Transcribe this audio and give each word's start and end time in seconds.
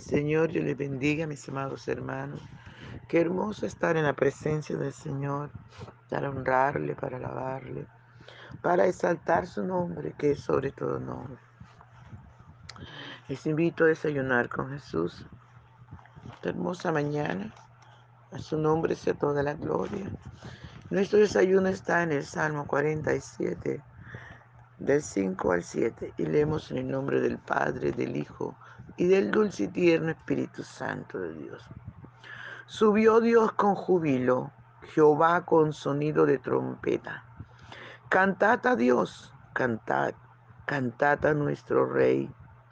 Señor, 0.00 0.50
yo 0.50 0.62
les 0.62 0.76
bendiga, 0.76 1.26
mis 1.26 1.48
amados 1.48 1.88
hermanos. 1.88 2.42
Qué 3.08 3.20
hermoso 3.20 3.66
estar 3.66 3.96
en 3.96 4.04
la 4.04 4.12
presencia 4.12 4.76
del 4.76 4.92
Señor, 4.92 5.50
para 6.10 6.30
honrarle, 6.30 6.94
para 6.94 7.16
alabarle, 7.16 7.86
para 8.62 8.86
exaltar 8.86 9.46
su 9.46 9.64
nombre, 9.64 10.14
que 10.18 10.32
es 10.32 10.40
sobre 10.40 10.72
todo 10.72 10.98
nombre. 10.98 11.38
Les 13.28 13.46
invito 13.46 13.84
a 13.84 13.88
desayunar 13.88 14.48
con 14.48 14.70
Jesús. 14.70 15.26
Esta 16.32 16.50
hermosa 16.50 16.92
mañana, 16.92 17.52
a 18.32 18.38
su 18.38 18.58
nombre 18.58 18.94
sea 18.94 19.14
toda 19.14 19.42
la 19.42 19.54
gloria. 19.54 20.10
Nuestro 20.90 21.18
desayuno 21.18 21.68
está 21.68 22.02
en 22.02 22.12
el 22.12 22.24
Salmo 22.24 22.66
47, 22.66 23.82
del 24.78 25.02
5 25.02 25.52
al 25.52 25.62
7, 25.62 26.14
y 26.18 26.26
leemos 26.26 26.70
en 26.70 26.78
el 26.78 26.90
nombre 26.90 27.20
del 27.20 27.38
Padre, 27.38 27.92
del 27.92 28.16
Hijo 28.16 28.56
y 28.98 29.06
del 29.06 29.30
dulce 29.30 29.64
y 29.64 29.68
tierno 29.68 30.10
Espíritu 30.10 30.62
Santo 30.62 31.18
de 31.18 31.32
Dios. 31.34 31.64
Subió 32.66 33.20
Dios 33.20 33.52
con 33.52 33.74
júbilo, 33.74 34.50
Jehová 34.92 35.44
con 35.46 35.72
sonido 35.72 36.26
de 36.26 36.38
trompeta. 36.38 37.24
Cantad 38.08 38.66
a 38.66 38.76
Dios, 38.76 39.32
cantad, 39.54 40.14
cantad 40.66 41.24
a 41.24 41.32
nuestro 41.32 41.86
Rey, 41.86 42.28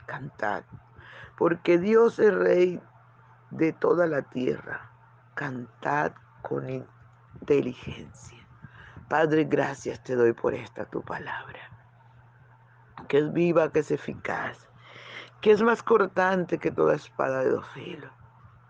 cantad, 0.07 0.65
porque 1.39 1.79
Dios 1.79 2.19
es 2.19 2.35
Rey 2.35 2.81
de 3.51 3.73
toda 3.73 4.07
la 4.07 4.23
tierra. 4.23 4.91
Cantad 5.35 6.13
con 6.43 6.69
inteligencia. 6.69 8.47
Padre, 9.09 9.45
gracias 9.45 10.03
te 10.03 10.17
doy 10.17 10.33
por 10.33 10.55
esta 10.55 10.87
tu 10.87 11.03
palabra, 11.03 11.61
que 13.07 13.19
es 13.19 13.33
viva, 13.33 13.71
que 13.71 13.81
es 13.81 13.91
eficaz, 13.93 14.67
que 15.47 15.53
es 15.53 15.63
más 15.63 15.81
cortante 15.81 16.59
que 16.59 16.73
toda 16.73 16.97
espada 16.97 17.45
de 17.45 17.51
dos 17.51 17.69
filos. 17.69 18.11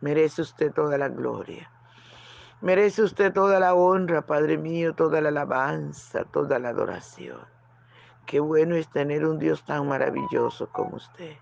Merece 0.02 0.42
usted 0.42 0.74
toda 0.74 0.98
la 0.98 1.08
gloria. 1.08 1.70
Merece 2.60 3.02
usted 3.02 3.32
toda 3.32 3.58
la 3.58 3.72
honra, 3.72 4.26
Padre 4.26 4.58
mío, 4.58 4.94
toda 4.94 5.22
la 5.22 5.30
alabanza, 5.30 6.24
toda 6.24 6.58
la 6.58 6.68
adoración. 6.68 7.40
Qué 8.26 8.40
bueno 8.40 8.74
es 8.74 8.90
tener 8.90 9.24
un 9.24 9.38
Dios 9.38 9.64
tan 9.64 9.88
maravilloso 9.88 10.68
como 10.70 10.96
usted. 10.96 11.38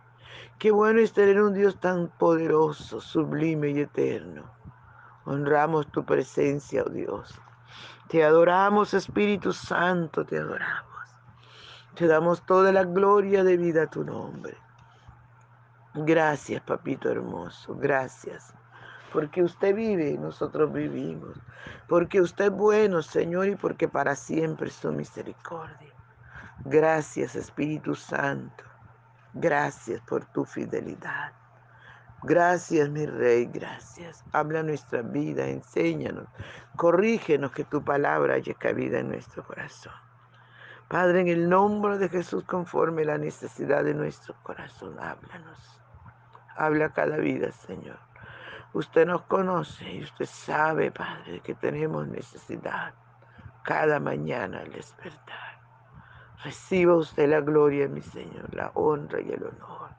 Qué 0.61 0.71
bueno 0.71 1.01
es 1.01 1.13
tener 1.13 1.43
un 1.43 1.53
Dios 1.53 1.81
tan 1.81 2.11
poderoso, 2.17 3.01
sublime 3.01 3.71
y 3.71 3.81
eterno. 3.81 4.45
Honramos 5.25 5.91
tu 5.91 6.05
presencia, 6.05 6.85
oh 6.87 6.91
Dios. 6.91 7.35
Te 8.07 8.23
adoramos, 8.23 8.95
Espíritu 8.95 9.53
Santo, 9.53 10.25
te 10.25 10.39
adoramos. 10.39 10.95
Te 11.97 12.07
damos 12.07 12.47
toda 12.47 12.71
la 12.71 12.85
gloria 12.85 13.43
de 13.43 13.57
vida 13.57 13.83
a 13.83 13.91
tu 13.91 14.05
nombre. 14.05 14.63
Gracias, 15.95 16.61
papito 16.63 17.09
hermoso, 17.09 17.77
gracias. 17.77 18.53
Porque 19.13 19.45
usted 19.45 19.77
vive 19.77 20.11
y 20.11 20.19
nosotros 20.19 20.73
vivimos. 20.73 21.39
Porque 21.89 22.21
usted 22.21 22.47
es 22.47 22.51
bueno, 22.51 23.01
Señor, 23.01 23.47
y 23.47 23.55
porque 23.55 23.87
para 23.87 24.17
siempre 24.17 24.69
es 24.69 24.75
su 24.75 24.91
misericordia. 24.91 25.95
Gracias, 26.65 27.37
Espíritu 27.37 27.95
Santo. 27.95 28.65
Gracias 29.35 30.01
por 30.01 30.25
tu 30.25 30.45
fidelidad. 30.45 31.33
Gracias, 32.25 32.89
mi 32.91 33.07
Rey, 33.07 33.47
gracias. 33.47 34.25
Habla 34.33 34.65
nuestra 34.65 35.03
vida, 35.03 35.47
enséñanos, 35.47 36.27
corrígenos 36.75 37.53
que 37.53 37.63
tu 37.63 37.85
palabra 37.85 38.35
haya 38.35 38.55
cabida 38.55 38.99
en 38.99 39.11
nuestro 39.11 39.45
corazón. 39.45 39.93
Padre, 40.89 41.21
en 41.21 41.29
el 41.29 41.49
nombre 41.49 41.99
de 41.99 42.09
Jesús, 42.09 42.43
conforme 42.45 43.05
la 43.05 43.19
necesidad 43.19 43.85
de 43.85 43.95
nuestro 43.95 44.35
corazón, 44.43 44.99
háblanos. 44.99 45.84
Habla 46.57 46.91
cada 46.91 47.17
vida, 47.17 47.51
Señor. 47.53 47.99
Usted 48.73 49.07
nos 49.07 49.23
conoce 49.23 49.91
y 49.91 50.03
usted 50.03 50.27
sabe, 50.27 50.91
Padre, 50.91 51.41
que 51.41 51.55
tenemos 51.55 52.07
necesidad 52.09 52.93
cada 53.63 54.01
mañana 54.01 54.61
al 54.61 54.73
despertar. 54.73 55.59
Reciba 56.43 56.95
usted 56.97 57.29
la 57.29 57.41
gloria, 57.41 57.89
mi 57.89 58.03
Señor, 58.03 58.53
la 58.55 58.71
honra 58.75 59.21
y 59.21 59.31
el 59.31 59.43
honor. 59.45 59.91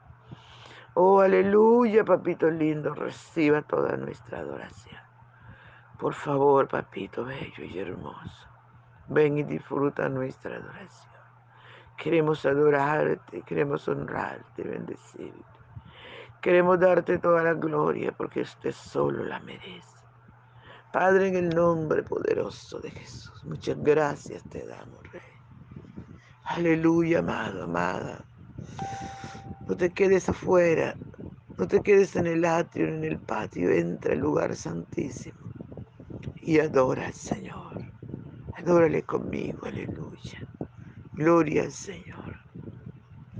Oh, 0.94 1.20
aleluya, 1.20 2.04
papito 2.04 2.48
lindo, 2.48 2.94
reciba 2.94 3.62
toda 3.62 3.96
nuestra 3.96 4.38
adoración. 4.38 5.00
Por 5.98 6.14
favor, 6.14 6.68
papito 6.68 7.24
bello 7.24 7.64
y 7.64 7.78
hermoso, 7.78 8.48
ven 9.08 9.38
y 9.38 9.42
disfruta 9.42 10.08
nuestra 10.08 10.56
adoración. 10.56 11.12
Queremos 11.96 12.44
adorarte, 12.44 13.42
queremos 13.42 13.88
honrarte, 13.88 14.62
bendecirte. 14.62 15.55
Queremos 16.46 16.78
darte 16.78 17.18
toda 17.18 17.42
la 17.42 17.54
gloria 17.54 18.12
porque 18.12 18.42
usted 18.42 18.70
solo 18.70 19.24
la 19.24 19.40
merece. 19.40 19.98
Padre, 20.92 21.26
en 21.26 21.34
el 21.34 21.48
nombre 21.48 22.04
poderoso 22.04 22.78
de 22.78 22.92
Jesús, 22.92 23.44
muchas 23.46 23.76
gracias 23.82 24.44
te 24.48 24.64
damos, 24.64 25.02
Rey. 25.10 25.20
Aleluya, 26.44 27.18
amado, 27.18 27.64
amada. 27.64 28.24
No 29.66 29.76
te 29.76 29.90
quedes 29.90 30.28
afuera, 30.28 30.96
no 31.58 31.66
te 31.66 31.82
quedes 31.82 32.14
en 32.14 32.28
el 32.28 32.44
atrio, 32.44 32.86
en 32.94 33.02
el 33.02 33.18
patio, 33.18 33.68
entra 33.72 34.12
al 34.12 34.20
lugar 34.20 34.54
santísimo 34.54 35.50
y 36.36 36.60
adora 36.60 37.08
al 37.08 37.14
Señor. 37.14 37.76
Adórale 38.56 39.02
conmigo, 39.02 39.66
aleluya. 39.66 40.46
Gloria 41.16 41.64
al 41.64 41.72
Señor. 41.72 42.25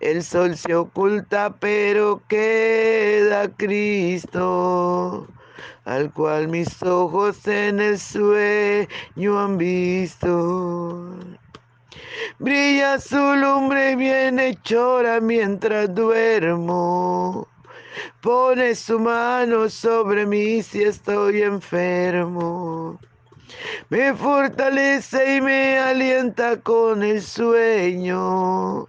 el 0.00 0.22
sol 0.22 0.56
se 0.56 0.74
oculta 0.74 1.56
pero 1.58 2.22
queda 2.28 3.48
Cristo, 3.56 5.26
al 5.84 6.12
cual 6.12 6.48
mis 6.48 6.82
ojos 6.82 7.46
en 7.46 7.80
el 7.80 7.98
sueño 7.98 9.38
han 9.38 9.58
visto. 9.58 11.16
Brilla 12.38 12.98
su 13.00 13.16
lumbre 13.16 13.96
bienhechora 13.96 15.20
mientras 15.20 15.94
duermo 15.94 17.48
Pone 18.20 18.74
su 18.74 18.98
mano 18.98 19.68
sobre 19.68 20.26
mí 20.26 20.62
si 20.62 20.82
estoy 20.82 21.42
enfermo. 21.42 22.98
Me 23.90 24.14
fortalece 24.14 25.36
y 25.36 25.40
me 25.40 25.78
alienta 25.78 26.60
con 26.60 27.02
el 27.02 27.22
sueño. 27.22 28.88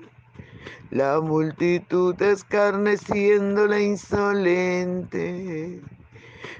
la 0.91 1.19
multitud 1.21 2.21
escarneciendo 2.21 3.65
la 3.65 3.79
insolente. 3.79 5.41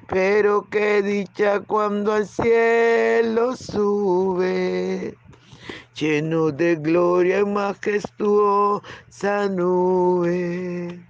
Pero 0.08 0.68
qué 0.70 1.02
dicha 1.02 1.60
cuando 1.60 2.14
al 2.14 2.26
cielo 2.26 3.58
sube, 3.58 5.18
lleno 5.94 6.52
de 6.52 6.78
gloria 6.78 7.40
y 7.42 7.46
majestuosa 7.46 8.82
nube. 9.50 11.06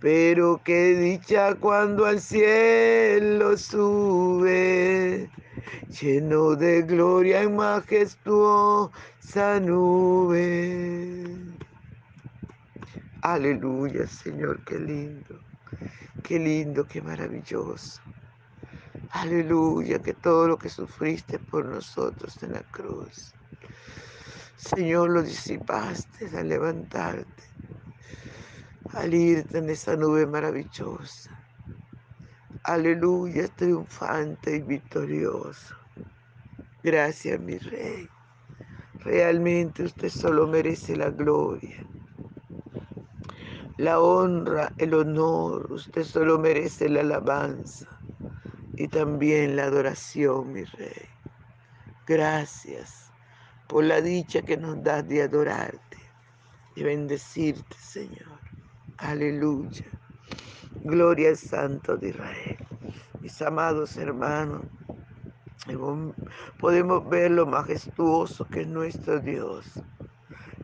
Pero 0.00 0.60
qué 0.64 0.96
dicha 0.96 1.54
cuando 1.54 2.04
al 2.06 2.20
cielo 2.20 3.56
sube, 3.56 5.30
lleno 6.00 6.56
de 6.56 6.82
gloria 6.82 7.44
y 7.44 7.48
majestuosa 7.48 8.90
nube. 9.60 11.40
Aleluya, 13.22 14.06
Señor, 14.06 14.64
qué 14.64 14.78
lindo, 14.78 15.38
qué 16.22 16.38
lindo, 16.38 16.86
qué 16.86 17.02
maravilloso. 17.02 18.00
Aleluya, 19.10 19.98
que 19.98 20.14
todo 20.14 20.48
lo 20.48 20.56
que 20.56 20.70
sufriste 20.70 21.38
por 21.38 21.66
nosotros 21.66 22.42
en 22.42 22.54
la 22.54 22.62
cruz, 22.62 23.34
Señor, 24.56 25.10
lo 25.10 25.22
disipaste 25.22 26.34
al 26.34 26.48
levantarte, 26.48 27.42
al 28.94 29.12
irte 29.12 29.58
en 29.58 29.68
esa 29.68 29.96
nube 29.96 30.26
maravillosa. 30.26 31.30
Aleluya, 32.64 33.48
triunfante 33.48 34.56
y 34.56 34.62
victorioso. 34.62 35.74
Gracias, 36.82 37.38
mi 37.38 37.58
Rey. 37.58 38.08
Realmente 39.00 39.82
usted 39.82 40.08
solo 40.08 40.46
merece 40.46 40.96
la 40.96 41.10
gloria 41.10 41.84
la 43.80 43.98
honra, 43.98 44.74
el 44.76 44.92
honor. 44.92 45.72
Usted 45.72 46.04
solo 46.04 46.38
merece 46.38 46.86
la 46.90 47.00
alabanza 47.00 47.88
y 48.76 48.88
también 48.88 49.56
la 49.56 49.64
adoración, 49.64 50.52
mi 50.52 50.64
rey. 50.64 51.08
Gracias 52.06 53.10
por 53.68 53.84
la 53.84 54.02
dicha 54.02 54.42
que 54.42 54.58
nos 54.58 54.82
das 54.82 55.08
de 55.08 55.22
adorarte 55.22 55.96
y 56.76 56.82
bendecirte, 56.82 57.74
Señor. 57.78 58.38
Aleluya. 58.98 59.86
Gloria 60.84 61.30
al 61.30 61.38
Santo 61.38 61.96
de 61.96 62.10
Israel. 62.10 62.58
Mis 63.22 63.40
amados 63.40 63.96
hermanos, 63.96 64.60
podemos 66.58 67.08
ver 67.08 67.30
lo 67.30 67.46
majestuoso 67.46 68.46
que 68.46 68.60
es 68.60 68.68
nuestro 68.68 69.20
Dios 69.20 69.64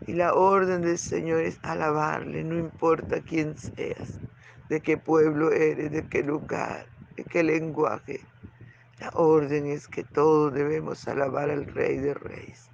y 0.06 0.12
la 0.12 0.35
orden 0.35 0.82
del 0.82 0.99
Señor 0.99 1.41
es 1.41 1.58
alabarle, 1.62 2.44
no 2.44 2.56
importa 2.56 3.20
quién 3.20 3.56
seas, 3.58 4.20
de 4.69 4.81
qué 4.81 4.97
pueblo 4.97 5.50
eres, 5.50 5.91
de 5.91 6.06
qué 6.08 6.23
lugar, 6.23 6.87
de 7.17 7.25
qué 7.25 7.43
lenguaje. 7.43 8.20
La 9.00 9.11
orden 9.11 9.67
es 9.67 9.88
que 9.88 10.05
todos 10.05 10.55
debemos 10.55 11.06
alabar 11.08 11.50
al 11.50 11.67
Rey 11.67 11.99
de 11.99 12.14
Reyes 12.14 12.70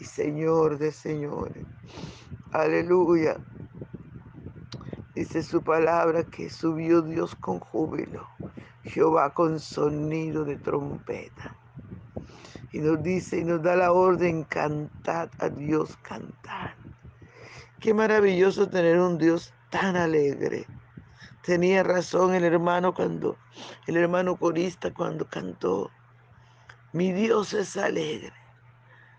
y 0.00 0.04
Señor 0.04 0.78
de 0.78 0.92
Señores. 0.92 1.64
Aleluya. 2.52 3.36
Dice 5.14 5.42
su 5.44 5.62
palabra 5.62 6.24
que 6.24 6.50
subió 6.50 7.00
Dios 7.00 7.36
con 7.36 7.60
júbilo, 7.60 8.26
Jehová 8.82 9.32
con 9.32 9.60
sonido 9.60 10.44
de 10.44 10.56
trompeta. 10.56 11.56
Y 12.72 12.80
nos 12.80 13.00
dice 13.04 13.38
y 13.38 13.44
nos 13.44 13.62
da 13.62 13.76
la 13.76 13.92
orden, 13.92 14.42
cantad 14.42 15.30
a 15.38 15.48
Dios, 15.48 15.96
cantar. 16.02 16.53
Qué 17.84 17.92
maravilloso 17.92 18.66
tener 18.66 18.98
un 18.98 19.18
Dios 19.18 19.52
tan 19.68 19.94
alegre. 19.94 20.66
Tenía 21.42 21.82
razón 21.82 22.34
el 22.34 22.42
hermano 22.42 22.94
cuando, 22.94 23.36
el 23.86 23.98
hermano 23.98 24.36
corista 24.36 24.90
cuando 24.94 25.28
cantó, 25.28 25.90
mi 26.94 27.12
Dios 27.12 27.52
es 27.52 27.76
alegre. 27.76 28.32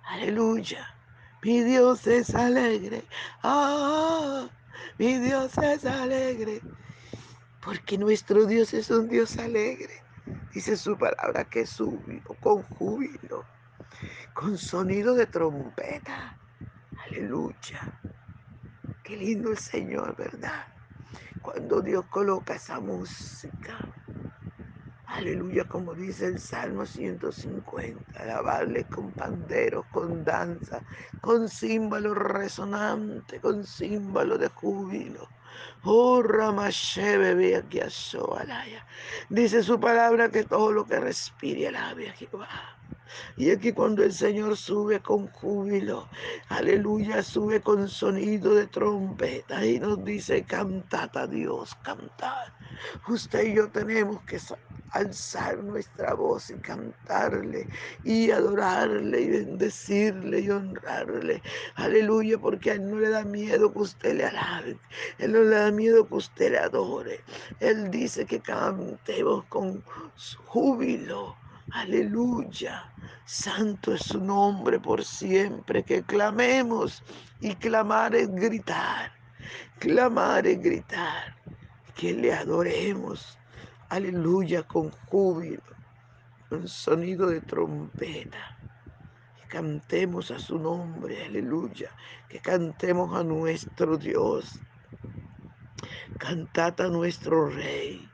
Aleluya. 0.07 0.83
Mi 1.43 1.61
Dios 1.61 2.07
es 2.07 2.33
alegre. 2.33 3.03
Ah, 3.43 4.49
mi 4.97 5.19
Dios 5.19 5.55
es 5.59 5.85
alegre. 5.85 6.59
Porque 7.63 7.99
nuestro 7.99 8.47
Dios 8.47 8.73
es 8.73 8.89
un 8.89 9.07
Dios 9.07 9.37
alegre. 9.37 10.01
Dice 10.55 10.75
su 10.75 10.97
palabra 10.97 11.43
que 11.43 11.67
subió 11.67 12.23
con 12.41 12.63
júbilo, 12.63 13.45
con 14.33 14.57
sonido 14.57 15.13
de 15.13 15.27
trompeta. 15.27 16.39
Aleluya. 17.05 18.01
Qué 19.05 19.15
lindo 19.15 19.51
el 19.51 19.57
Señor, 19.59 20.15
¿verdad? 20.17 20.65
Cuando 21.43 21.79
Dios 21.79 22.05
coloca 22.09 22.55
esa 22.55 22.79
música. 22.79 23.87
Aleluya, 25.05 25.65
como 25.65 25.93
dice 25.93 26.25
el 26.25 26.39
Salmo 26.39 26.87
150, 26.87 28.19
alabarle 28.19 28.85
con 28.85 29.11
panderos, 29.11 29.85
con 29.91 30.25
danza, 30.25 30.83
con 31.21 31.47
címbalo 31.47 32.15
resonante, 32.15 33.39
con 33.39 33.63
címbalo 33.63 34.39
de 34.39 34.47
júbilo. 34.47 35.29
Oh, 35.83 36.23
Ramashebe, 36.23 37.55
aquí 37.55 37.79
a 37.81 37.89
Dice 39.29 39.61
su 39.61 39.79
palabra 39.79 40.29
que 40.29 40.45
todo 40.45 40.71
lo 40.71 40.83
que 40.83 40.99
respire 40.99 41.67
alabe 41.67 42.09
a 42.09 42.13
Jehová. 42.13 42.74
Y 43.37 43.49
aquí 43.51 43.71
cuando 43.71 44.03
el 44.03 44.13
Señor 44.13 44.57
sube 44.57 44.99
con 44.99 45.27
júbilo, 45.27 46.07
aleluya, 46.49 47.23
sube 47.23 47.61
con 47.61 47.87
sonido 47.87 48.53
de 48.55 48.67
trompeta 48.67 49.65
y 49.65 49.79
nos 49.79 50.03
dice, 50.03 50.43
cantad 50.43 51.15
a 51.15 51.27
Dios, 51.27 51.75
cantad. 51.83 52.47
Usted 53.07 53.43
y 53.43 53.55
yo 53.55 53.69
tenemos 53.69 54.21
que 54.23 54.39
alzar 54.91 55.63
nuestra 55.63 56.13
voz 56.13 56.49
y 56.49 56.55
cantarle 56.55 57.67
y 58.03 58.31
adorarle 58.31 59.21
y 59.21 59.29
bendecirle 59.29 60.39
y 60.39 60.49
honrarle. 60.49 61.41
Aleluya, 61.75 62.37
porque 62.37 62.71
a 62.71 62.73
Él 62.75 62.89
no 62.89 62.99
le 62.99 63.09
da 63.09 63.23
miedo 63.23 63.71
que 63.71 63.79
usted 63.79 64.15
le 64.15 64.25
alabe. 64.25 64.77
Él 65.17 65.33
no 65.33 65.41
le 65.41 65.55
da 65.55 65.71
miedo 65.71 66.07
que 66.07 66.15
usted 66.15 66.51
le 66.51 66.59
adore. 66.59 67.21
Él 67.59 67.91
dice 67.91 68.25
que 68.25 68.39
cantemos 68.39 69.45
con 69.45 69.83
júbilo. 70.45 71.35
Aleluya. 71.71 72.91
Santo 73.25 73.95
es 73.95 74.03
su 74.03 74.19
nombre 74.19 74.79
por 74.79 75.03
siempre. 75.03 75.83
Que 75.83 76.03
clamemos. 76.03 77.03
Y 77.41 77.55
clamar 77.55 78.15
es 78.15 78.29
gritar. 78.33 79.11
Clamar 79.79 80.45
es 80.45 80.61
gritar. 80.61 81.35
Que 81.95 82.13
le 82.13 82.33
adoremos. 82.33 83.37
Aleluya 83.89 84.63
con 84.63 84.91
júbilo. 85.09 85.63
Un 86.51 86.67
sonido 86.67 87.27
de 87.27 87.41
trompeta. 87.41 88.57
Cantemos 89.47 90.29
a 90.31 90.39
su 90.39 90.59
nombre. 90.59 91.25
Aleluya. 91.25 91.89
Que 92.29 92.39
cantemos 92.39 93.15
a 93.15 93.23
nuestro 93.23 93.97
Dios. 93.97 94.59
Cantad 96.19 96.79
a 96.81 96.87
nuestro 96.89 97.49
Rey 97.49 98.07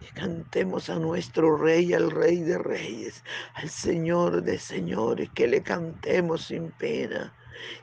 que 0.00 0.08
cantemos 0.14 0.88
a 0.88 0.96
nuestro 0.96 1.56
Rey, 1.56 1.92
al 1.92 2.10
Rey 2.10 2.40
de 2.40 2.58
Reyes, 2.58 3.22
al 3.54 3.68
Señor 3.68 4.42
de 4.42 4.58
Señores, 4.58 5.28
que 5.34 5.46
le 5.46 5.62
cantemos 5.62 6.46
sin 6.46 6.70
pena, 6.72 7.32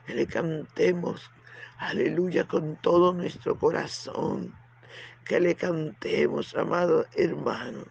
que 0.04 0.14
le 0.14 0.26
cantemos, 0.26 1.30
aleluya, 1.78 2.46
con 2.46 2.76
todo 2.76 3.12
nuestro 3.12 3.56
corazón, 3.56 4.52
que 5.24 5.38
le 5.38 5.54
cantemos, 5.54 6.56
amado 6.56 7.06
hermano, 7.14 7.84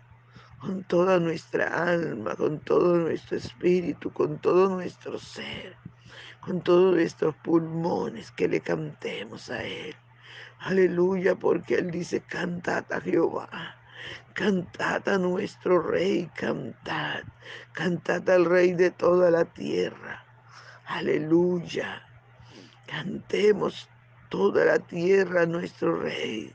con 0.59 0.83
toda 0.83 1.19
nuestra 1.19 1.67
alma, 1.89 2.35
con 2.35 2.59
todo 2.59 2.97
nuestro 2.97 3.37
espíritu, 3.37 4.11
con 4.11 4.39
todo 4.39 4.69
nuestro 4.69 5.17
ser, 5.19 5.75
con 6.41 6.61
todos 6.61 6.95
nuestros 6.95 7.35
pulmones, 7.37 8.31
que 8.31 8.47
le 8.47 8.59
cantemos 8.59 9.49
a 9.49 9.63
Él. 9.63 9.95
Aleluya, 10.59 11.35
porque 11.35 11.75
Él 11.75 11.91
dice, 11.91 12.21
cantad 12.21 12.91
a 12.91 12.99
Jehová, 12.99 13.76
cantad 14.33 15.07
a 15.07 15.17
nuestro 15.17 15.81
Rey, 15.81 16.29
cantad, 16.35 17.23
cantad 17.73 18.29
al 18.29 18.45
Rey 18.45 18.73
de 18.73 18.91
toda 18.91 19.31
la 19.31 19.45
tierra. 19.45 20.23
Aleluya, 20.85 22.03
cantemos 22.85 23.89
toda 24.29 24.65
la 24.65 24.79
tierra 24.79 25.43
a 25.43 25.45
nuestro 25.45 25.99
Rey. 25.99 26.53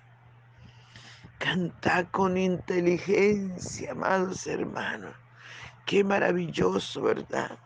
Cantad 1.39 2.07
con 2.11 2.37
inteligencia, 2.37 3.93
amados 3.93 4.47
hermanos. 4.47 5.15
Qué 5.87 6.05
maravilloso, 6.05 7.03
¿verdad? 7.03 7.59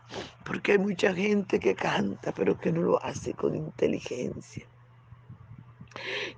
Porque 0.43 0.73
hay 0.73 0.77
mucha 0.79 1.13
gente 1.13 1.59
que 1.59 1.75
canta, 1.75 2.31
pero 2.31 2.57
que 2.59 2.71
no 2.71 2.81
lo 2.81 3.03
hace 3.03 3.33
con 3.33 3.55
inteligencia 3.55 4.67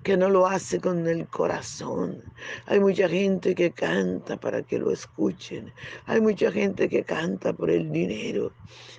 que 0.03 0.17
no 0.17 0.29
lo 0.29 0.47
hace 0.47 0.79
con 0.79 1.07
el 1.07 1.27
corazón. 1.27 2.23
Hay 2.65 2.79
mucha 2.79 3.07
gente 3.07 3.55
que 3.55 3.71
canta 3.71 4.37
para 4.37 4.63
que 4.63 4.79
lo 4.79 4.91
escuchen. 4.91 5.73
Hay 6.05 6.21
mucha 6.21 6.51
gente 6.51 6.89
que 6.89 7.03
canta 7.03 7.53
por 7.53 7.69
el 7.69 7.91
dinero. 7.91 8.53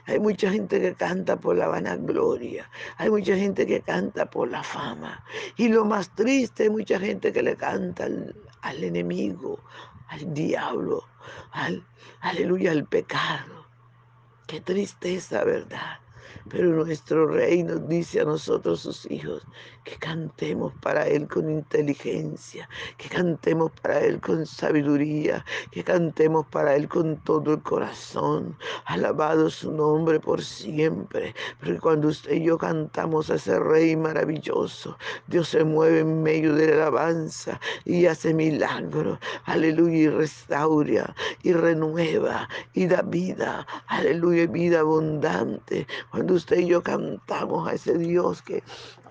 Hay 0.07 0.19
mucha 0.19 0.50
gente 0.50 0.81
que 0.81 0.95
canta 0.95 1.38
por 1.38 1.57
la 1.57 1.69
vanagloria. 1.69 2.71
Hay 2.97 3.11
mucha 3.11 3.37
gente 3.37 3.67
que 3.67 3.81
canta 3.81 4.29
por 4.29 4.49
la 4.50 4.62
fama. 4.62 5.25
Y 5.57 5.69
lo 5.69 5.85
más 5.85 6.14
triste, 6.14 6.64
hay 6.64 6.71
mucha 6.71 6.99
gente 6.99 7.33
que 7.33 7.43
le 7.43 7.57
canta 7.57 8.05
al, 8.05 8.35
al 8.62 8.85
enemigo, 8.85 9.61
al 10.09 10.35
diablo, 10.35 11.05
al, 11.52 11.87
aleluya, 12.21 12.73
al 12.73 12.87
pecado. 12.87 13.67
Qué 14.47 14.61
tristeza, 14.61 15.45
¿verdad? 15.45 16.00
Pero 16.49 16.70
nuestro 16.70 17.26
rey 17.26 17.62
nos 17.62 17.88
dice 17.88 18.20
a 18.20 18.25
nosotros, 18.25 18.80
sus 18.80 19.10
hijos, 19.10 19.46
que 19.84 19.96
cantemos 19.96 20.72
para 20.80 21.06
Él 21.06 21.26
con 21.28 21.50
inteligencia, 21.50 22.68
que 22.96 23.08
cantemos 23.08 23.70
para 23.82 24.00
Él 24.00 24.20
con 24.20 24.44
sabiduría, 24.46 25.44
que 25.70 25.82
cantemos 25.82 26.46
para 26.46 26.76
Él 26.76 26.88
con 26.88 27.16
todo 27.18 27.54
el 27.54 27.62
corazón. 27.62 28.56
Alabado 28.87 29.50
su 29.50 29.72
nombre 29.72 30.20
por 30.20 30.42
siempre. 30.42 31.34
Porque 31.58 31.78
cuando 31.78 32.08
usted 32.08 32.32
y 32.32 32.44
yo 32.44 32.58
cantamos 32.58 33.30
a 33.30 33.37
ese 33.37 33.58
Rey 33.58 33.96
maravilloso, 33.96 34.96
Dios 35.28 35.49
se 35.49 35.64
mueve 35.64 36.00
en 36.00 36.22
medio 36.22 36.54
de 36.54 36.68
la 36.68 36.87
alabanza 36.88 37.60
y 37.84 38.06
hace 38.06 38.34
milagros. 38.34 39.18
Aleluya, 39.44 39.96
y 39.96 40.08
restaura 40.08 41.14
y 41.42 41.52
renueva 41.52 42.49
y 42.75 42.87
da 42.87 43.02
vida. 43.02 43.66
Aleluya, 43.87 44.46
vida 44.46 44.80
abundante. 44.80 45.87
Cuando 46.21 46.35
usted 46.35 46.59
y 46.59 46.67
yo 46.67 46.83
cantamos 46.83 47.67
a 47.67 47.73
ese 47.73 47.97
Dios 47.97 48.43
que 48.43 48.62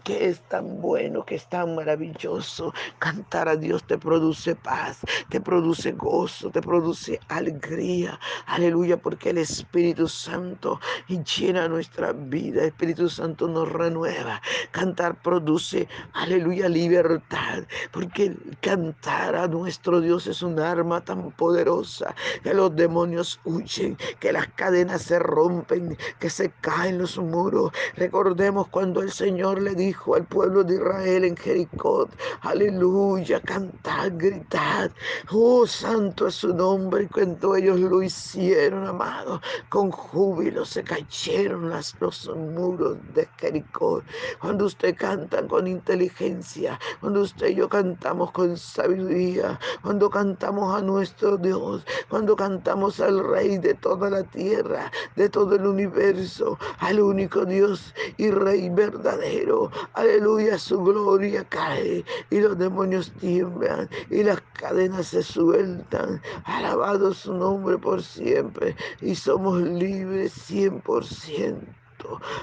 que 0.03 0.27
es 0.27 0.41
tan 0.41 0.81
bueno, 0.81 1.25
que 1.25 1.35
es 1.35 1.47
tan 1.47 1.75
maravilloso. 1.75 2.73
Cantar 2.99 3.47
a 3.49 3.55
Dios 3.55 3.83
te 3.83 3.97
produce 3.97 4.55
paz, 4.55 4.99
te 5.29 5.41
produce 5.41 5.91
gozo, 5.93 6.49
te 6.49 6.61
produce 6.61 7.19
alegría. 7.27 8.19
Aleluya, 8.45 8.97
porque 8.97 9.31
el 9.31 9.37
Espíritu 9.39 10.07
Santo 10.07 10.79
llena 11.07 11.67
nuestra 11.67 12.13
vida. 12.13 12.61
El 12.61 12.67
Espíritu 12.69 13.09
Santo 13.09 13.47
nos 13.47 13.71
renueva. 13.71 14.41
Cantar 14.71 15.21
produce, 15.21 15.87
aleluya, 16.13 16.69
libertad. 16.69 17.63
Porque 17.91 18.35
cantar 18.61 19.35
a 19.35 19.47
nuestro 19.47 20.01
Dios 20.01 20.27
es 20.27 20.41
un 20.41 20.59
arma 20.59 21.01
tan 21.01 21.31
poderosa 21.31 22.15
que 22.43 22.53
los 22.53 22.75
demonios 22.75 23.39
huyen, 23.43 23.97
que 24.19 24.31
las 24.31 24.47
cadenas 24.49 25.01
se 25.03 25.19
rompen, 25.19 25.97
que 26.19 26.29
se 26.29 26.51
caen 26.61 26.97
los 26.97 27.17
muros. 27.17 27.71
Recordemos 27.95 28.67
cuando 28.67 29.01
el 29.01 29.11
Señor 29.11 29.61
le 29.61 29.75
dijo, 29.75 29.88
dijo 29.89 30.13
al 30.13 30.25
pueblo 30.25 30.63
de 30.63 30.75
Israel 30.75 31.23
en 31.25 31.35
Jericó, 31.35 32.07
aleluya, 32.41 33.39
cantad, 33.41 34.11
gritad, 34.17 34.91
oh 35.31 35.65
santo 35.65 36.27
es 36.27 36.35
su 36.35 36.53
nombre, 36.53 37.05
y 37.05 37.07
cuando 37.07 37.55
ellos 37.55 37.79
lo 37.79 38.03
hicieron, 38.03 38.85
amado, 38.85 39.41
con 39.69 39.89
júbilo 39.89 40.63
se 40.63 40.83
cayeron 40.83 41.71
las, 41.71 41.95
los 41.99 42.29
muros 42.35 42.97
de 43.15 43.27
Jericó. 43.39 44.03
Cuando 44.39 44.65
usted 44.65 44.95
canta 44.95 45.47
con 45.47 45.65
inteligencia, 45.65 46.79
cuando 46.99 47.21
usted 47.21 47.47
y 47.47 47.55
yo 47.55 47.67
cantamos 47.67 48.31
con 48.31 48.55
sabiduría, 48.57 49.59
cuando 49.81 50.07
cantamos 50.07 50.75
a 50.75 50.83
nuestro 50.83 51.35
Dios, 51.37 51.83
cuando 52.09 52.35
cantamos 52.35 52.99
al 52.99 53.27
Rey 53.27 53.57
de 53.57 53.73
toda 53.73 54.11
la 54.11 54.23
tierra, 54.23 54.91
de 55.15 55.29
todo 55.29 55.55
el 55.55 55.65
universo, 55.65 56.59
al 56.77 56.99
único 56.99 57.43
Dios 57.43 57.95
y 58.17 58.29
Rey 58.29 58.69
verdadero, 58.69 59.71
Aleluya, 59.93 60.57
su 60.57 60.81
gloria 60.83 61.43
cae 61.47 62.05
y 62.29 62.39
los 62.39 62.57
demonios 62.57 63.11
tiemblan 63.13 63.89
y 64.09 64.23
las 64.23 64.41
cadenas 64.53 65.07
se 65.07 65.23
sueltan. 65.23 66.21
Alabado 66.43 67.13
su 67.13 67.33
nombre 67.33 67.77
por 67.77 68.03
siempre 68.03 68.75
y 69.01 69.15
somos 69.15 69.61
libres 69.61 70.33
100%. 70.49 71.75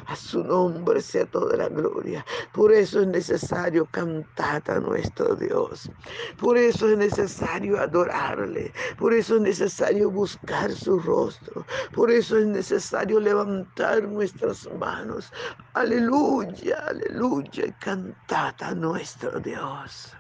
A 0.07 0.17
su 0.17 0.43
nombre 0.45 1.01
sea 1.01 1.27
toda 1.27 1.57
la 1.57 1.69
gloria. 1.69 2.25
Por 2.53 2.73
eso 2.73 3.01
es 3.01 3.07
necesario 3.07 3.87
cantar 3.87 4.63
a 4.67 4.81
nuestro 4.81 5.35
Dios. 5.35 5.91
Por 6.37 6.59
eso 6.59 6.89
es 6.91 6.99
necesario 6.99 7.79
adorarle. 7.81 8.73
Por 8.99 9.15
eso 9.15 9.37
es 9.37 9.43
necesario 9.43 10.11
buscar 10.11 10.71
su 10.73 10.99
rostro. 10.99 11.65
Por 11.93 12.11
eso 12.11 12.39
es 12.39 12.47
necesario 12.47 13.21
levantar 13.21 14.09
nuestras 14.09 14.69
manos. 14.79 15.33
Aleluya, 15.75 16.77
aleluya. 16.89 17.75
Cantad 17.81 18.55
a 18.61 18.75
nuestro 18.75 19.41
Dios. 19.41 20.17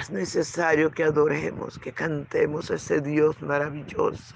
Es 0.00 0.10
necesario 0.10 0.90
que 0.90 1.04
adoremos, 1.04 1.78
que 1.78 1.92
cantemos 1.92 2.70
a 2.70 2.74
ese 2.74 3.00
Dios 3.00 3.40
maravilloso. 3.42 4.34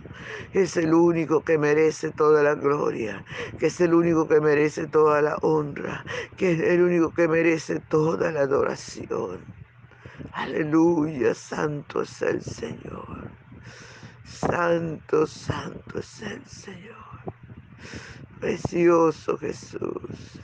Es 0.53 0.77
el 0.77 0.93
único 0.95 1.43
que 1.43 1.59
merece 1.59 2.11
toda 2.11 2.43
la 2.43 2.55
gloria, 2.55 3.25
que 3.59 3.67
es 3.67 3.81
el 3.81 3.95
único 3.95 4.29
que 4.29 4.41
merece 4.41 4.87
toda 4.87 5.23
la 5.23 5.37
honra, 5.43 6.05
que 6.37 6.53
es 6.53 6.61
el 6.61 6.83
único 6.83 7.13
que 7.13 7.29
merece 7.29 7.81
toda 7.81 8.33
la 8.33 8.41
adoración. 8.41 9.41
Aleluya, 10.33 11.35
santo 11.35 12.03
es 12.03 12.23
el 12.23 12.43
Señor. 12.43 13.31
Santo, 14.25 15.27
santo 15.27 15.99
es 15.99 16.23
el 16.23 16.45
Señor. 16.45 16.97
Precioso 18.41 19.39
Jesús. 19.39 20.41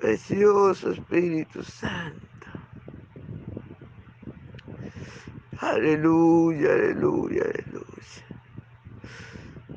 Precioso 0.00 0.90
Espíritu 0.90 1.62
Santo. 1.62 2.25
Aleluya, 5.60 6.72
aleluya, 6.72 7.42
aleluya. 7.44 8.26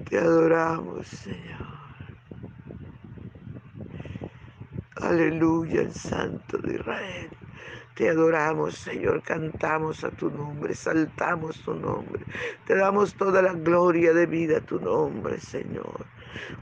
Te 0.05 0.19
adoramos, 0.19 1.07
Señor. 1.07 1.67
Aleluya, 5.01 5.81
el 5.81 5.93
Santo 5.93 6.59
de 6.59 6.75
Israel. 6.75 7.31
Te 7.95 8.09
adoramos, 8.09 8.75
Señor, 8.75 9.23
cantamos 9.23 10.03
a 10.03 10.11
tu 10.11 10.31
nombre, 10.31 10.75
saltamos 10.75 11.61
tu 11.63 11.75
nombre. 11.75 12.25
Te 12.65 12.75
damos 12.75 13.15
toda 13.15 13.41
la 13.41 13.53
gloria 13.53 14.13
de 14.13 14.25
vida 14.27 14.59
a 14.59 14.61
tu 14.65 14.79
nombre, 14.79 15.39
Señor. 15.39 16.07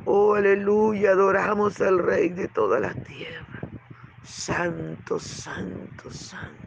Oh, 0.06 0.36
aleluya, 0.36 1.12
adoramos 1.12 1.82
al 1.82 2.00
Rey 2.00 2.30
de 2.30 2.50
toda 2.50 2.80
la 2.80 2.96
tierra. 2.96 3.62
Santo, 4.24 5.20
santo, 5.20 6.12
santo. 6.12 6.67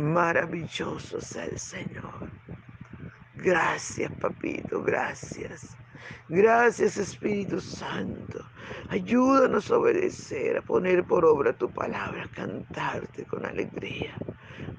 Maravilloso 0.00 1.18
es 1.18 1.36
el 1.36 1.58
Señor. 1.58 2.32
Gracias, 3.34 4.10
papito, 4.18 4.82
gracias. 4.82 5.76
Gracias, 6.26 6.96
Espíritu 6.96 7.60
Santo. 7.60 8.50
Ayúdanos 8.88 9.70
a 9.70 9.76
obedecer, 9.76 10.56
a 10.56 10.62
poner 10.62 11.04
por 11.04 11.26
obra 11.26 11.52
tu 11.52 11.70
palabra, 11.70 12.24
a 12.24 12.30
cantarte 12.30 13.26
con 13.26 13.44
alegría. 13.44 14.16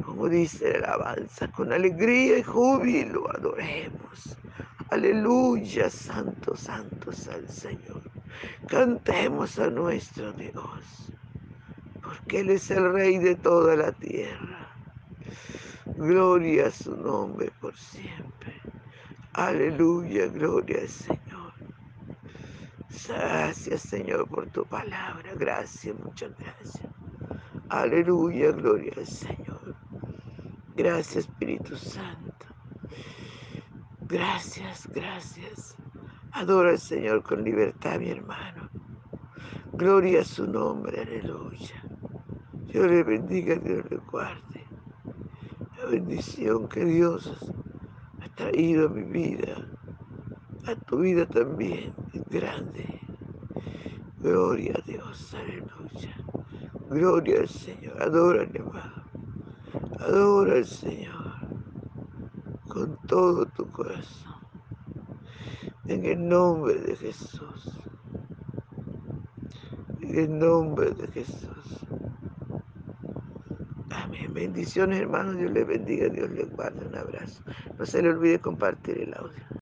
Como 0.04 0.28
dice 0.28 0.80
la 0.80 0.94
alabanza, 0.96 1.52
con 1.52 1.72
alegría 1.72 2.40
y 2.40 2.44
júbilo 2.44 3.30
adoremos. 3.30 4.40
Aleluya, 4.90 5.92
santo, 5.92 6.56
santo 6.56 7.12
es 7.12 7.28
el 7.28 7.48
Señor. 7.48 8.02
Cantemos 8.68 9.60
a 9.60 9.70
nuestro 9.70 10.34
Dios, 10.34 11.14
porque 12.02 12.40
Él 12.40 12.50
es 12.50 12.72
el 12.72 12.92
Rey 12.92 13.20
de 13.20 13.36
toda 13.36 13.76
la 13.76 13.92
tierra. 13.92 14.61
Gloria 15.98 16.68
a 16.68 16.72
su 16.72 16.96
nombre 16.96 17.52
por 17.52 17.78
siempre. 17.78 18.52
Aleluya, 19.34 20.28
gloria 20.28 20.82
al 20.82 20.90
Señor. 20.90 21.54
Gracias, 23.08 23.84
Señor, 23.84 24.28
por 24.30 24.50
tu 24.50 24.68
palabra. 24.68 25.36
Gracias, 25.36 25.96
muchas 26.00 26.36
gracias. 26.38 26.92
Aleluya, 27.70 28.52
gloria 28.52 28.94
al 28.98 29.08
Señor. 29.08 29.78
Gracias, 30.76 31.18
Espíritu 31.26 31.78
Santo. 31.78 32.48
Gracias, 34.08 34.90
gracias. 34.94 35.78
Adora 36.32 36.72
al 36.72 36.80
Señor 36.80 37.24
con 37.24 37.44
libertad, 37.44 38.00
mi 38.00 38.10
hermano. 38.12 38.72
Gloria 39.74 40.22
a 40.22 40.26
su 40.26 40.48
nombre, 40.48 41.02
aleluya. 41.02 41.76
Dios 42.72 42.88
le 42.88 43.04
bendiga, 43.04 43.56
Dios 43.56 43.86
le 43.90 43.98
guarde. 43.98 44.61
Bendición 45.92 46.70
que 46.70 46.86
Dios 46.86 47.30
ha 48.22 48.36
traído 48.36 48.88
a 48.88 48.90
mi 48.90 49.04
vida, 49.04 49.58
a 50.66 50.74
tu 50.86 51.00
vida 51.00 51.26
también, 51.26 51.94
grande. 52.30 53.02
Gloria 54.22 54.74
a 54.78 54.90
Dios, 54.90 55.34
aleluya. 55.34 56.16
Gloria 56.90 57.42
al 57.42 57.50
Señor. 57.50 58.02
Adora, 58.02 58.44
hermano. 58.44 59.04
Adora 60.00 60.54
al 60.54 60.66
Señor 60.66 61.36
con 62.70 62.98
todo 63.06 63.46
tu 63.48 63.70
corazón. 63.70 64.40
En 65.88 66.06
el 66.06 66.26
nombre 66.26 66.76
de 66.76 66.96
Jesús. 66.96 67.78
En 70.00 70.18
el 70.18 70.40
nombre 70.40 70.92
de 70.92 71.08
Jesús. 71.10 71.86
Bendiciones, 74.34 75.00
hermanos. 75.02 75.38
Dios 75.38 75.52
les 75.52 75.68
bendiga. 75.68 76.10
Dios 76.10 76.30
les 76.32 76.50
guarde. 76.52 76.86
Un 76.88 76.96
abrazo. 76.98 77.44
No 77.78 77.86
se 77.86 78.02
le 78.02 78.10
olvide 78.10 78.42
compartir 78.42 79.00
el 79.02 79.14
audio. 79.16 79.44